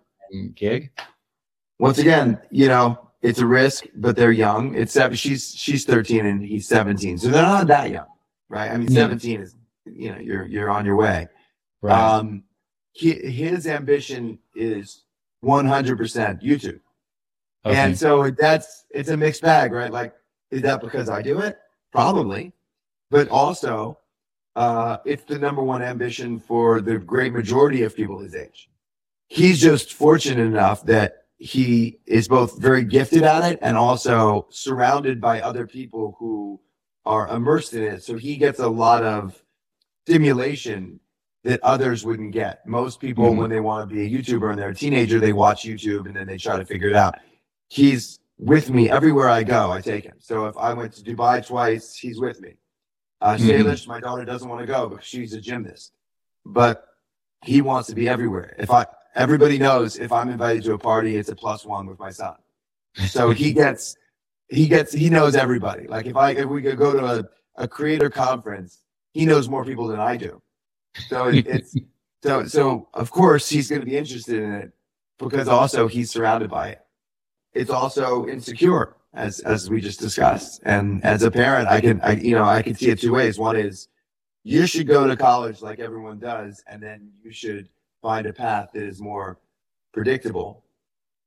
[0.55, 0.91] gig?
[1.79, 4.75] Once again, you know, it's a risk, but they're young.
[4.75, 5.17] It's seven.
[5.17, 8.07] She's she's thirteen and he's seventeen, so they're not that young,
[8.49, 8.71] right?
[8.71, 9.03] I mean, Yeah.
[9.03, 11.29] seventeen is you know you're you're on your way.
[11.83, 12.01] Right.
[12.17, 12.43] Um,
[12.93, 15.05] he, his ambition is
[15.41, 16.81] one hundred percent YouTube.
[17.67, 17.77] Okay.
[17.77, 19.91] And so that's it's a mixed bag, right?
[19.91, 20.15] Like,
[20.51, 21.59] is that because I do it?
[21.93, 22.53] Probably.
[23.11, 23.99] But also,
[24.55, 28.71] uh, it's the number one ambition for the great majority of people his age.
[29.29, 35.21] He's just fortunate enough that he is both very gifted at it and also surrounded
[35.21, 36.61] by other people who
[37.05, 38.03] are immersed in it.
[38.03, 39.43] So he gets a lot of
[40.07, 41.01] stimulation
[41.45, 42.67] that others wouldn't get.
[42.67, 43.37] Most people, Mhm.
[43.37, 46.17] when they want to be a YouTuber and they're a teenager, they watch YouTube and
[46.17, 47.17] then they try to figure it out.
[47.69, 49.71] He's with me everywhere I go.
[49.71, 50.17] I take him.
[50.19, 52.55] So if I went to Dubai twice, he's with me.
[53.21, 53.65] Uh, Mhm.
[53.65, 55.93] Salish, my daughter doesn't want to go because she's a gymnast,
[56.45, 56.87] but
[57.43, 58.55] he wants to be everywhere.
[58.59, 61.99] If I, everybody knows if I'm invited to a party, it's a plus one with
[61.99, 62.37] my son.
[63.09, 63.97] So he gets,
[64.49, 65.87] he gets, he knows everybody.
[65.87, 67.25] Like if I, if we could go to a,
[67.65, 70.43] a creator conference, he knows more people than I do.
[71.09, 71.75] So it, it's,
[72.23, 74.73] so, so of course he's going to be interested in it
[75.19, 76.86] because also he's surrounded by it.
[77.57, 80.61] It's also insecure as, as we just discussed.
[80.65, 83.39] And as a parent, I can, I, you know, I can see it two ways.
[83.39, 83.89] One is
[84.45, 87.69] you should go to college like everyone does, and then you should
[88.03, 89.39] find a path that is more
[89.93, 90.65] predictable.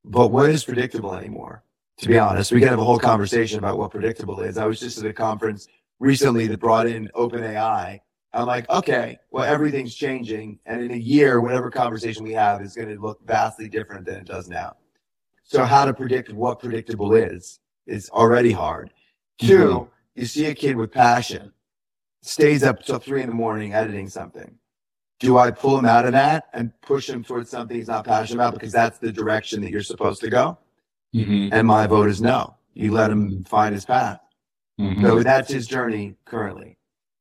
[0.06, 1.64] But what is predictable anymore?
[1.98, 4.58] To be honest, we can have a whole conversation about what predictable is.
[4.58, 5.68] I was just at a conference
[6.00, 8.00] recently that brought in OpenAI
[8.34, 10.60] I'm like, okay, well, everything's changing.
[10.66, 14.18] And in a year, whatever conversation we have is going to look vastly different than
[14.18, 14.76] it does now.
[15.50, 18.92] So how to predict what predictable is, is already hard.
[19.42, 19.90] 2 mm-hmm.
[20.14, 21.52] you see a kid with passion,
[22.22, 24.60] stays up till three in the morning editing something.
[25.20, 28.44] Do I pull him out of that and push him towards something he's not passionate
[28.44, 30.60] about because that's the direction that you're supposed to go?
[31.16, 31.52] Mm-hmm.
[31.52, 32.56] And my vote is no.
[32.76, 34.20] You let him find his path.
[34.80, 35.04] Mm-hmm.
[35.04, 36.78] So that's his journey currently.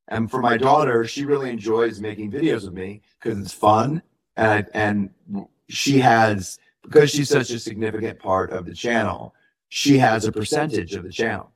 [0.08, 4.02] And for my daughter, she really enjoys making videos of me because it's fun.
[4.36, 9.34] And, I, and she has, because she's such a significant part of the channel,
[9.68, 11.52] she has a percentage of the channel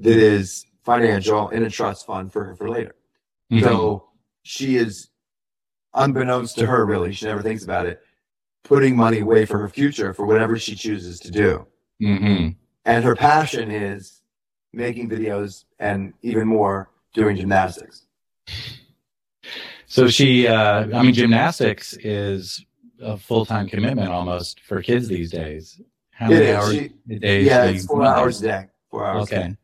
[0.00, 2.94] that is financial in a trust fund for her for later.
[3.52, 3.64] Mm-hmm.
[3.64, 4.08] So
[4.42, 5.08] she is,
[5.94, 8.02] unbeknownst to her, really, she never thinks about it,
[8.64, 11.66] putting money away for her future for whatever she chooses to do.
[12.02, 12.48] Mm-hmm.
[12.84, 14.22] And her passion is
[14.72, 18.06] making videos and even more doing gymnastics.
[19.86, 22.66] So she, uh, I mean, gymnastics is
[23.00, 25.80] a full time commitment almost for kids these days.
[26.10, 27.42] How many hours she, a day?
[27.42, 28.66] Yeah, it's four hours a day.
[28.90, 29.22] Four hours.
[29.24, 29.56] Okay.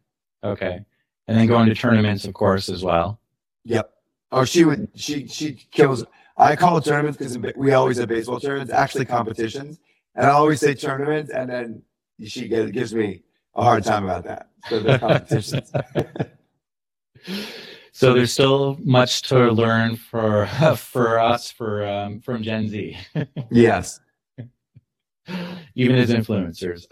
[0.43, 0.81] Okay.
[1.29, 3.21] And then going to tournaments, of course, as well.
[3.65, 3.91] Yep.
[4.33, 4.89] Oh, she would.
[4.95, 6.05] She she kills.
[6.37, 9.79] I call it tournaments because we always have baseball tournaments, actually competitions,
[10.15, 11.83] and I always say tournaments, and then
[12.25, 13.23] she gives me
[13.55, 14.49] a hard time about that.
[14.69, 15.71] So the competitions.
[18.01, 22.97] so there's still much to learn for for us for um, from Gen Z.
[23.51, 24.01] yes.
[25.75, 26.87] Even as influencers,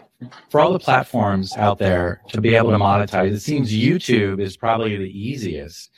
[0.49, 4.55] for all the platforms out there to be able to monetize, it seems YouTube is
[4.55, 5.91] probably the easiest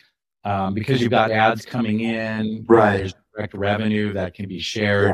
[0.45, 2.65] um, because you've got ads coming in.
[2.67, 2.97] Right.
[2.97, 5.11] There's direct revenue that can be shared.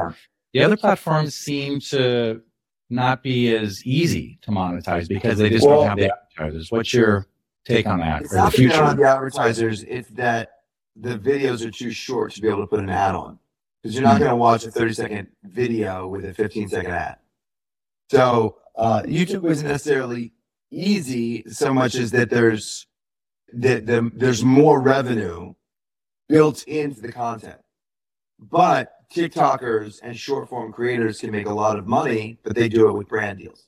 [0.53, 0.61] Yeah.
[0.61, 2.43] The other platforms seem to
[2.89, 6.71] not be as easy to monetize because they just well, don't have the advertisers.
[6.71, 7.27] What's your
[7.67, 8.23] take on that?
[8.23, 8.83] It's not the future?
[8.83, 9.83] on the advertisers.
[9.83, 10.51] It's that
[10.95, 13.39] the videos are too short to be able to put an ad on
[13.81, 14.19] because you're not mm-hmm.
[14.19, 17.17] going to watch a 30 second video with a 15 second ad.
[18.09, 20.33] So uh, YouTube isn't necessarily
[20.71, 22.87] easy so much as that there's
[23.53, 25.53] that the, there's more revenue
[26.27, 27.59] built into the content.
[28.39, 32.89] But TikTokers and short form creators can make a lot of money, but they do
[32.89, 33.67] it with brand deals.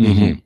[0.00, 0.40] Mm-hmm.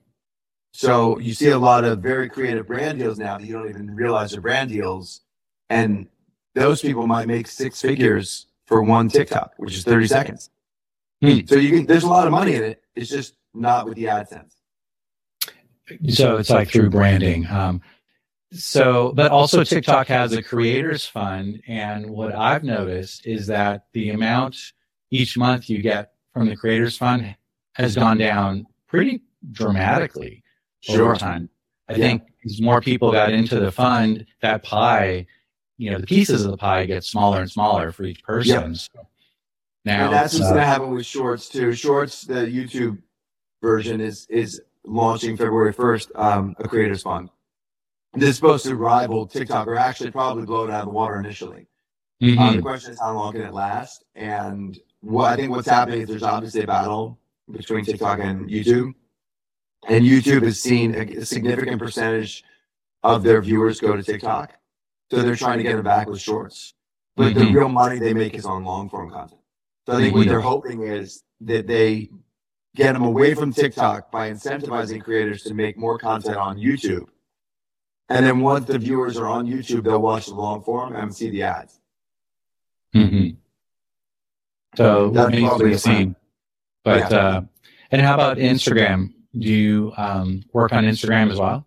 [0.77, 3.97] So you see a lot of very creative brand deals now that you don't even
[3.97, 5.23] realize are brand deals.
[5.71, 6.07] And
[6.55, 10.51] those people might make six figures for one TikTok, which is 30 seconds.
[11.23, 11.47] Hmm.
[11.47, 12.83] So you can, there's a lot of money in it.
[12.95, 14.53] It's just not with the AdSense.
[16.11, 17.47] So it's like through branding.
[17.47, 17.81] Um,
[18.53, 21.63] so, but also TikTok has a creators fund.
[21.67, 24.73] And what I've noticed is that the amount
[25.11, 27.35] each month you get from the creators fund
[27.73, 30.43] has gone down pretty dramatically
[30.95, 31.05] sure.
[31.05, 31.49] over time.
[31.89, 31.99] I yeah.
[31.99, 35.27] think as more people got into the fund, that pie,
[35.79, 38.71] you know, the pieces of the pie get smaller and smaller for each person.
[38.71, 38.73] Yeah.
[38.73, 39.07] So
[39.85, 41.73] now and that's what's uh, going to happen with Shorts too.
[41.73, 42.99] Shorts, the YouTube
[43.63, 47.31] version is is launching February first, um, a creators fund
[48.17, 51.19] this is supposed to rival TikTok or actually probably blow it out of the water
[51.19, 51.67] initially.
[52.23, 52.39] Mm-hmm.
[52.39, 54.05] Uh, the question is how long can it last?
[54.15, 57.19] And what I think what's happening is there's obviously a battle
[57.51, 58.95] between TikTok and YouTube.
[59.89, 62.45] And YouTube has seen a, significant percentage
[63.03, 64.53] of their viewers go to TikTok.
[65.11, 66.75] So they're trying to get them back with shorts.
[67.15, 67.39] But mm-hmm.
[67.39, 69.41] the real money they make is on long form content.
[69.87, 70.19] So I think mm-hmm.
[70.19, 72.11] what they're hoping is that they
[72.75, 77.07] get them away from TikTok by incentivizing creators to make more content on YouTube
[78.09, 81.31] and then once the viewers are on YouTube, they'll watch the long form and see
[81.31, 81.81] the ads.
[82.95, 83.37] Mm-hmm.
[84.77, 86.17] So that's probably the same.
[86.85, 87.19] But yeah.
[87.19, 87.41] uh,
[87.91, 89.13] and how about Instagram?
[89.39, 91.67] Do you um, work on Instagram as well?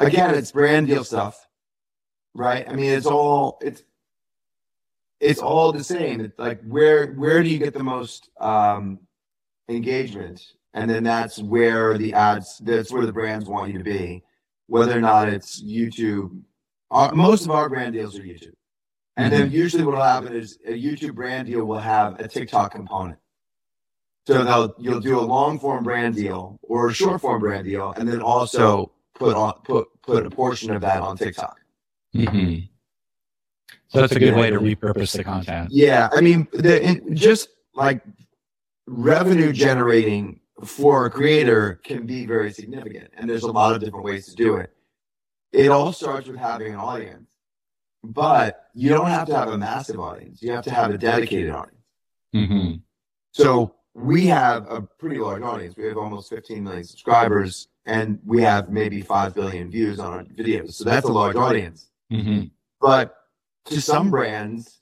[0.00, 1.46] Again, it's brand deal stuff,
[2.34, 2.68] right?
[2.68, 3.82] I mean, it's all it's
[5.20, 6.20] it's all the same.
[6.20, 9.00] It's like where where do you get the most um,
[9.68, 10.40] engagement,
[10.74, 12.58] and then that's where the ads.
[12.58, 14.22] That's where the brands want you to be
[14.68, 16.40] whether or not it's YouTube.
[16.90, 18.54] Our, most of our brand deals are YouTube.
[19.16, 19.56] And then mm-hmm.
[19.56, 23.18] usually what will happen is a YouTube brand deal will have a TikTok component.
[24.28, 27.94] So they'll you'll do a long form brand deal or a short form brand deal,
[27.96, 31.58] and then also put on put put a portion of that on TikTok.
[32.14, 32.66] Mm-hmm.
[33.86, 35.70] So that's a good way to repurpose the content.
[35.70, 38.02] Yeah, I mean, the, just like
[38.86, 43.08] revenue generating for a creator can be very significant.
[43.16, 44.74] And there's a lot of different ways to do it.
[45.52, 47.30] It all starts with having an audience,
[48.04, 50.42] but you don't have to have a massive audience.
[50.42, 51.82] You have to have a dedicated audience.
[52.34, 52.72] Mm-hmm.
[53.32, 55.76] So we have a pretty large audience.
[55.76, 60.24] We have almost 15 million subscribers and we have maybe 5 billion views on our
[60.24, 60.74] videos.
[60.74, 61.88] So that's a large audience.
[62.12, 62.46] Mm-hmm.
[62.80, 63.14] But
[63.66, 64.80] to some brands,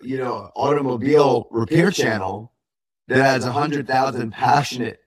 [0.00, 2.52] you know, automobile repair channel
[3.08, 5.00] that has hundred thousand passionate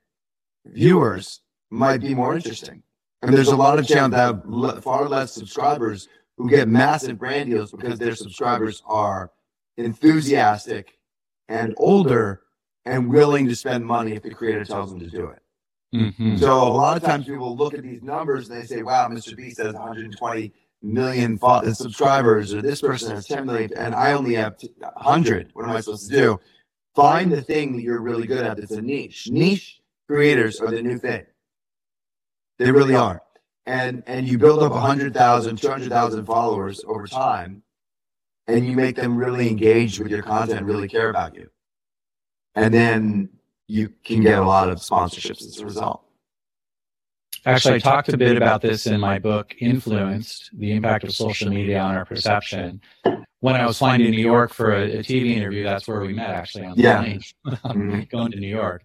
[0.65, 2.84] viewers might be more interesting.
[3.21, 7.49] And there's a lot of channels that have far less subscribers who get massive brand
[7.49, 9.32] deals because their subscribers are
[9.77, 10.97] enthusiastic
[11.47, 12.41] and older
[12.86, 15.41] and willing to spend money if the creator tells them to do it.
[15.94, 16.39] Mhm.
[16.39, 19.36] So a lot of times people look at these numbers and they say, "Wow, Mr.
[19.36, 21.38] Beast has 120 million
[21.74, 24.56] subscribers, or this person has 10 million, and I only have
[24.96, 25.50] 100.
[25.54, 26.39] What am I supposed to do?"
[26.96, 29.30] Find the thing that you're really good at It's a niche.
[29.32, 31.26] Niche creators are the new thing.
[32.58, 33.22] They really are.
[33.65, 37.63] And and you build up 100,000, 200,000 followers over time,
[38.48, 41.50] and you make them really engaged with your content, really care about you.
[42.56, 43.30] And then
[43.68, 46.04] you can get a lot of sponsorships as a result.
[47.46, 51.50] Actually, I talked a bit about this in my book, Influenced The Impact of Social
[51.50, 52.82] Media on Our Perception.
[53.40, 56.14] When I was flying to New York for a, a TV interview, that's where we
[56.14, 57.00] met actually on the Yeah.
[57.00, 58.10] plane, Mhm.
[58.10, 58.84] going to New York.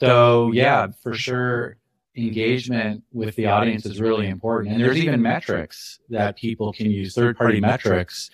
[0.00, 1.76] So, yeah, for sure,
[2.16, 4.74] engagement with the audience is really important.
[4.74, 8.30] And there's even metrics that people can use, third party metrics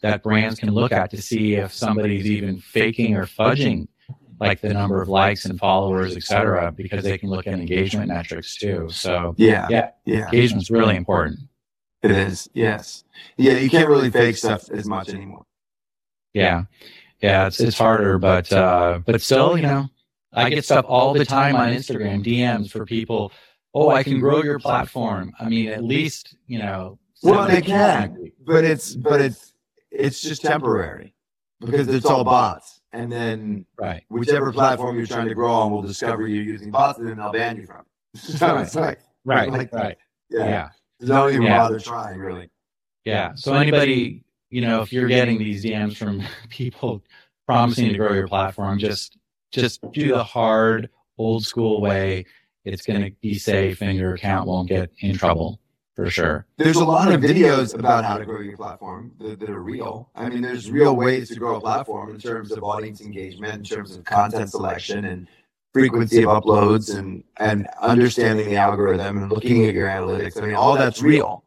[0.00, 3.88] that brands can look at to see if somebody's even faking or fudging
[4.48, 8.08] like the number of likes and followers, et cetera, because they can look at engagement
[8.08, 8.88] metrics too.
[8.90, 9.66] So Yeah.
[9.70, 9.90] Yeah.
[10.04, 10.24] Yeah.
[10.26, 11.40] engagement's really important.
[12.02, 12.48] It is.
[12.54, 13.04] Yes.
[13.36, 13.54] Yeah.
[13.54, 15.44] You can't really fake stuff as much anymore.
[16.34, 16.64] Yeah.
[17.20, 19.88] Yeah, it's it's harder, but uh but still, you know,
[20.32, 23.30] I get stuff all the time on Instagram, DMs for people,
[23.74, 25.32] oh, I can grow your platform.
[25.38, 28.32] I mean, at least, you know, Well, they can.
[28.44, 29.52] But it's but it's
[29.92, 31.14] it's just temporary
[31.60, 32.80] because it's all bots.
[32.92, 34.04] And then Right.
[34.08, 37.32] whichever platform you're trying to grow on will discover you using bots and then they'll
[37.32, 37.86] ban you from it.
[38.20, 39.50] So it's like Right.
[39.50, 39.96] Like- right.
[40.30, 40.44] yeah.
[40.44, 40.68] Yeah.
[41.06, 41.58] Don't even Yeah.
[41.58, 42.50] bother trying really.
[43.04, 43.32] Yeah.
[43.34, 47.02] So anybody, you know, if you're getting these DMs from people
[47.46, 49.16] promising to grow your platform, just
[49.52, 52.24] just do the hard old school way.
[52.64, 55.60] It's going to be safe and your account won't get in trouble
[55.94, 56.46] for sure.
[56.56, 60.10] There's a lot of videos about how to grow your platform that, that are real.
[60.14, 60.76] I mean, there's mm-hmm.
[60.76, 64.50] real ways to grow a platform in terms of audience engagement, in terms of content
[64.50, 65.28] selection and
[65.72, 70.42] frequency of uploads and, and understanding the algorithm and looking at your analytics.
[70.42, 71.44] I mean, all that's real.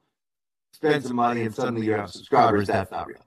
[0.73, 2.67] Spend some money and suddenly you have subscribers.
[2.67, 3.25] That's not real.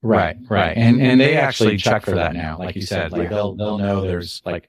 [0.00, 0.76] Right, right.
[0.76, 2.56] And and they actually check for that now.
[2.56, 4.68] Like you said, like they'll they'll know there's like,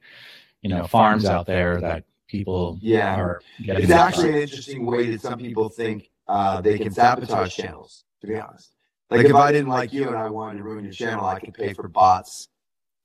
[0.61, 3.15] you know, farms out there that people Yeah.
[3.19, 3.83] are getting.
[3.83, 8.27] It's actually an interesting way that some people think uh, they can sabotage channels, to
[8.27, 8.71] be honest.
[9.09, 11.55] Like if I didn't like you and I wanted to ruin your channel, I could
[11.55, 12.47] pay for bots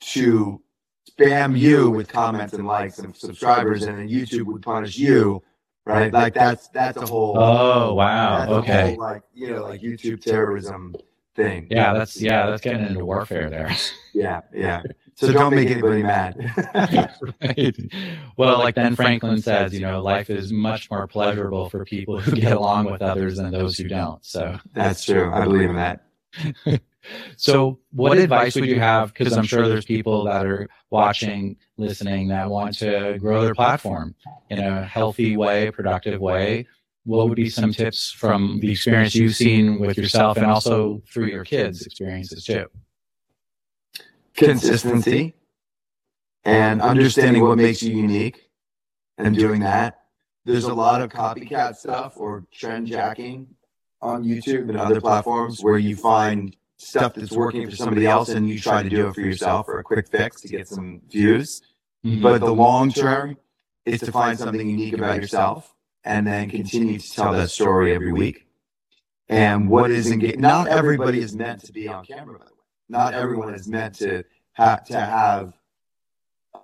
[0.01, 0.63] to
[1.11, 5.43] spam you with comments and likes and subscribers, and then YouTube would punish you,
[5.87, 6.13] right?
[6.13, 8.47] Like that's that's a whole Oh wow.
[8.59, 8.91] Okay.
[8.91, 10.95] whole, like you know like YouTube terrorism
[11.35, 11.67] thing.
[11.71, 13.75] Yeah, that's yeah, that's getting into warfare there.
[14.13, 14.83] yeah, yeah.
[15.17, 16.37] So don't make anybody mad.
[17.43, 17.77] right.
[18.37, 22.33] Well, like Ben Franklin says, you know, life is much more pleasurable for people who
[22.33, 24.25] get along with others than those who don't.
[24.25, 25.31] So, that's true.
[25.33, 26.05] I believe in that.
[27.37, 29.13] so what advice would you have?
[29.13, 34.15] Because I'm sure there's people that are watching, listening that want to grow their platform
[34.51, 36.67] in a healthy way, productive way.
[37.05, 41.27] What would be some tips from the experience you've seen with yourself and also through
[41.27, 42.67] your kids' experiences too?
[44.37, 45.35] Consistency
[46.45, 48.51] and understanding what makes you unique
[49.19, 50.01] and doing that.
[50.45, 53.49] There's a lot of copycat stuff or trend jacking
[54.03, 58.49] on YouTube and other platforms where you find stuff that's working for somebody else and
[58.49, 61.63] you try to do it for yourself for a quick fix to get some views.
[62.05, 62.23] Mm-hmm.
[62.23, 63.39] But the long term
[63.87, 68.13] is to find something unique about yourself and then continue to tell that story every
[68.13, 68.47] week.
[69.29, 70.39] And what is engaged?
[70.39, 72.54] Not everybody is meant to be on camera, by the way.
[72.95, 75.53] Not everyone is meant to have to have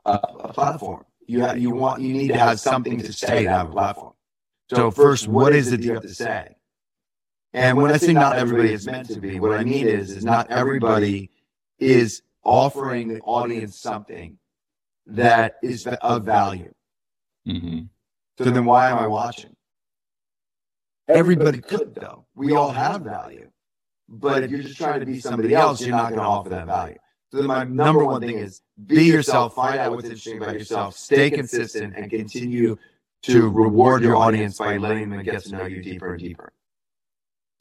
[0.07, 1.05] a, a platform.
[1.27, 4.13] You have, you want you need to have something to say to have a platform.
[4.73, 6.55] So first, what is it you have to say?
[7.53, 10.25] And when I say not everybody is meant to be, what I mean is is
[10.25, 11.31] not everybody
[11.81, 14.39] is offering the audience something
[15.07, 16.73] that is of value.
[17.49, 17.81] Mm-hmm.
[18.39, 19.57] So then why am I watching?
[21.09, 22.27] Everybody could though.
[22.37, 23.51] We all have value.
[24.11, 26.67] But if you're just trying to be somebody else, you're not going to offer that
[26.67, 26.99] value.
[27.31, 30.97] So then my number one thing is be yourself, find out what's interesting about yourself,
[30.97, 32.77] stay consistent and continue
[33.23, 36.53] to reward your audience by letting them get to know you deeper and deeper.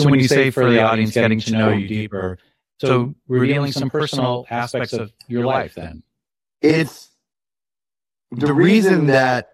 [0.02, 2.40] So when you say for the audience getting to know you deeper,
[2.82, 6.02] so revealing some personal aspects of your life then.
[6.62, 7.12] It's
[8.32, 9.52] the reason that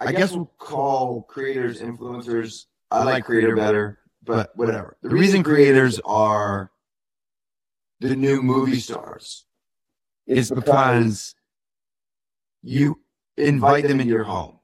[0.00, 2.64] I guess we'll call creators influencers.
[2.90, 3.98] I like creator better,
[4.28, 4.96] but whatever.
[5.02, 6.70] The reason creators are
[7.98, 9.46] the new movie stars
[10.26, 11.34] is because
[12.62, 13.00] you
[13.38, 14.58] invite them into your home.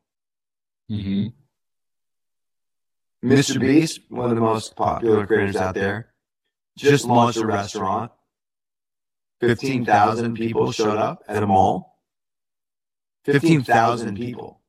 [0.90, 1.28] Mm-hmm.
[3.26, 3.58] Mr.
[3.58, 6.12] Beast, one of the most popular creators out there,
[6.76, 8.12] just launched a restaurant.
[9.40, 11.98] 15,000 people showed up at a mall.
[13.24, 14.60] 15,000 people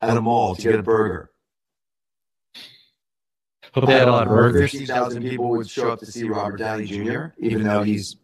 [0.00, 1.32] at a mall to get a burger.
[3.74, 4.70] Hope they had a lot of burgers.
[4.70, 8.16] 50,000 people would show up to see Robert Downey Jr., even though he's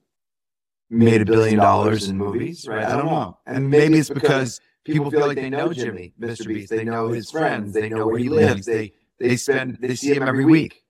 [0.91, 2.85] made a billion dollars in movies, right?
[2.85, 3.39] I don't know.
[3.47, 6.47] And maybe it's because people feel like they know Jimmy, Mr.
[6.47, 6.71] Beast.
[6.71, 7.73] They know his friends.
[7.73, 8.67] They know where he lives.
[8.67, 10.83] They they spend they see him every week.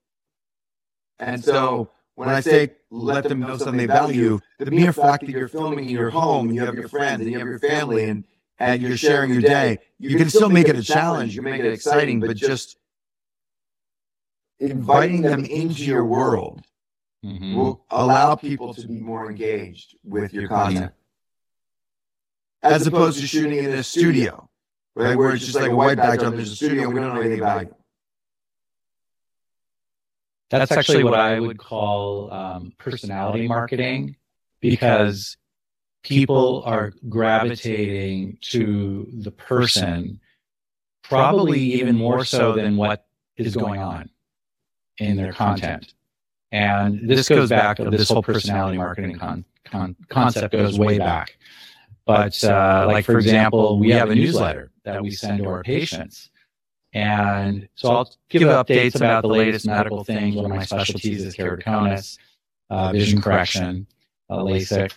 [1.19, 5.33] And so when I say let them know something they value, the mere fact that
[5.33, 8.25] you're filming in your home, you have your friends and you have your family and
[8.61, 11.73] and you're sharing your day, you can still make it a challenge, you make it
[11.73, 12.77] exciting, but just
[14.59, 16.65] inviting them into your world
[17.25, 17.55] Mhm.
[17.55, 20.93] will allow people to be more engaged with your content.
[22.63, 24.49] As opposed to shooting in a studio,
[24.95, 25.17] right?
[25.17, 27.67] Where it's just like a white backdrop, there's a studio, we don't know anything about
[27.67, 27.75] you.
[30.51, 34.17] That's actually what I would call um, personality marketing
[34.61, 35.37] because
[36.03, 40.21] people are gravitating to the person
[41.03, 44.11] probably even more so than what is going on
[44.99, 45.95] in their content.
[46.53, 51.37] And this goes back, to this whole personality marketing con- con- concept goes way back.
[52.07, 56.31] But uh, like, for example, we have a newsletter that we send to our patients.
[56.93, 60.37] And so I'll give updates about the latest medical things.
[60.37, 62.19] One of my specialties is keratoconus,
[62.71, 63.87] uh, vision correction,
[64.31, 64.93] uh, LASIK.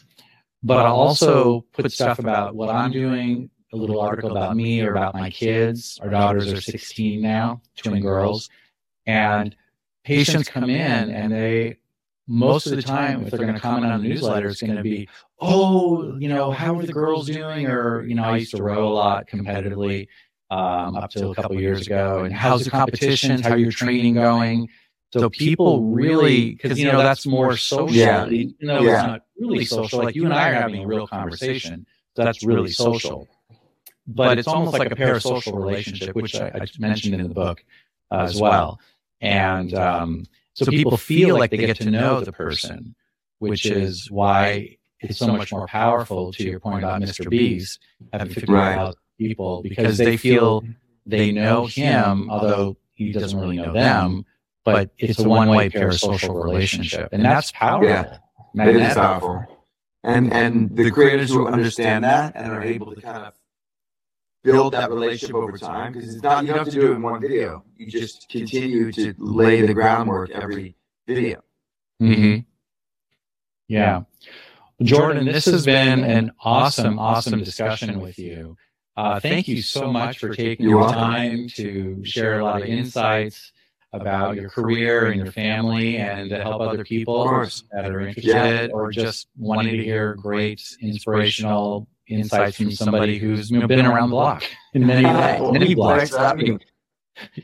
[0.61, 4.91] But I'll also put stuff about what I'm doing, a little article about me or
[4.91, 5.99] about my kids.
[6.03, 8.49] Our daughters are 16 now, twin girls.
[9.05, 9.55] And
[10.07, 11.77] patients come in and they,
[12.27, 14.83] most of the time, if they're going to comment on the newsletter, it's going to
[14.83, 15.07] be,
[15.39, 17.67] oh, you know, how are the girls doing?
[17.67, 20.07] Or, you know, I used to row a lot competitively
[20.49, 22.23] um, up till a couple of years ago.
[22.23, 23.41] And how's the competition?
[23.41, 24.69] How your training going?
[25.13, 28.27] So people really, because you know that's more social, Yeah.
[28.27, 28.93] even though Yeah.
[28.93, 30.03] it's not really social.
[30.03, 31.85] Like you and I are having a real conversation,
[32.15, 33.27] so that's really social.
[34.05, 37.63] But it's almost like a parasocial relationship, which I, I mentioned in the book
[38.11, 38.79] uh, as well.
[39.21, 42.95] And um, so people feel like they get to know the person,
[43.39, 46.31] which is why it's so much more powerful.
[46.33, 47.29] To your point about Mr.
[47.29, 47.79] Beast
[48.13, 48.75] having fifty Right.
[48.75, 50.63] thousand people, because they feel
[51.05, 54.25] they know him, although he doesn't really know them.
[54.63, 57.87] But it's a one-way parasocial relationship, and that's powerful.
[57.89, 58.01] Yeah.
[58.03, 58.19] It is
[58.53, 58.97] Magnetic.
[58.97, 59.45] powerful.
[60.03, 63.33] And and the creators who understand that and are able to kind of
[64.51, 67.01] build that relationship over time because it's not you don't have to do it in
[67.01, 67.63] one video.
[67.75, 70.75] You just continue to lay the groundwork every
[71.05, 71.43] video.
[72.01, 72.39] Mm-hmm.
[73.67, 74.03] Yeah.
[74.81, 78.55] Jordan, this has been an awesome, awesome discussion with you.
[78.95, 80.99] Uh, thank you so much for taking You're your welcome.
[80.99, 83.51] time to share a lot of insights
[83.93, 87.25] about your career and your family and to help other people
[87.71, 93.59] that are interested or just wanting to hear great inspirational insights from somebody who's you
[93.59, 94.43] know, been around the block
[94.73, 96.09] in many ways, many blocks.
[96.11, 96.59] Thanks for.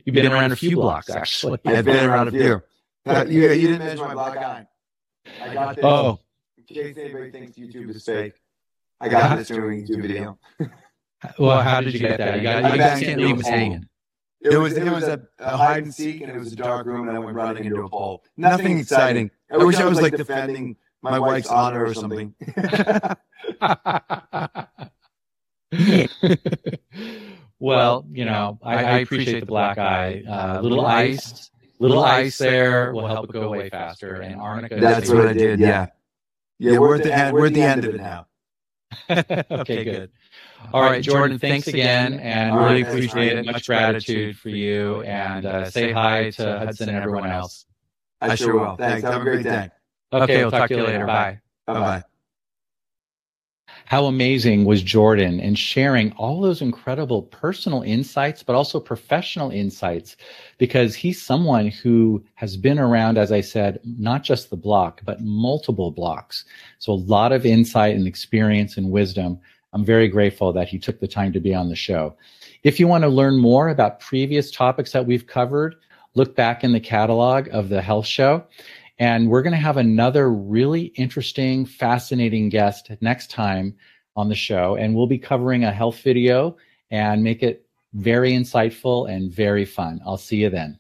[0.06, 1.60] You've been around a few blocks, actually.
[1.66, 2.62] I've been around a few.
[3.06, 4.68] Uh, you, you didn't mention my black eye.
[5.42, 5.86] I got this.
[5.86, 6.20] Oh,
[6.58, 8.34] In case anybody thinks YouTube is fake,
[9.02, 10.38] I got this during YouTube video.
[11.40, 12.38] well, how did you get that?
[12.38, 13.52] You got, I you backed can't into leave a us pole.
[13.52, 13.90] hanging.
[14.42, 17.08] It was it was a, a hide and seek, and it was a dark room,
[17.08, 18.24] and I went running into a pole.
[18.36, 19.32] Nothing exciting.
[19.52, 22.36] I wish I was like defending my wife's honor or something.
[27.60, 30.24] well, you know, I, I appreciate the black eye.
[30.28, 31.50] Uh, little ice,
[31.80, 34.16] little ice there will help it go away faster.
[34.16, 34.78] And arnica.
[34.80, 35.60] That's what I did.
[35.60, 35.88] Yeah,
[36.60, 36.78] yeah.
[36.78, 37.34] We're at the end.
[37.34, 38.28] We're at the end of it now.
[39.10, 40.12] okay, good.
[40.72, 43.46] All right, Jordan, thanks again, and All really right, appreciate it.
[43.46, 47.66] Much gratitude for you, and uh, say hi to Hudson and everyone else.
[48.22, 48.78] I sure will.
[48.78, 49.04] Thanks.
[49.04, 49.70] Have a great day.
[50.14, 51.06] Okay, we'll talk to you later.
[51.06, 51.40] Bye.
[51.66, 52.04] Bye bye.
[53.86, 60.16] How amazing was Jordan and sharing all those incredible personal insights, but also professional insights,
[60.58, 65.22] because he's someone who has been around, as I said, not just the block, but
[65.22, 66.46] multiple blocks.
[66.80, 69.40] So a lot of insight and experience and wisdom.
[69.74, 72.16] I'm very grateful that he took the time to be on the show.
[72.64, 75.76] If you want to learn more about previous topics that we've covered,
[76.16, 78.44] look back in the catalog of the health show.
[79.00, 83.76] And we're going to have another really interesting, fascinating guest next time
[84.16, 84.76] on the show.
[84.76, 86.58] And we'll be covering a health video
[86.92, 90.00] and make it very insightful and very fun.
[90.06, 90.80] I'll see you then.